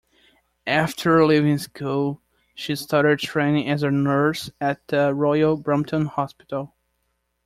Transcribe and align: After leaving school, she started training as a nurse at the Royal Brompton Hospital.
After 0.65 1.23
leaving 1.23 1.59
school, 1.59 2.23
she 2.55 2.75
started 2.75 3.19
training 3.19 3.69
as 3.69 3.83
a 3.83 3.91
nurse 3.91 4.49
at 4.59 4.79
the 4.87 5.13
Royal 5.13 5.57
Brompton 5.57 6.07
Hospital. 6.07 6.73